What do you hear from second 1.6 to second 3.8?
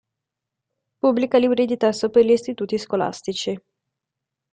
di testo per gli istituti scolastici.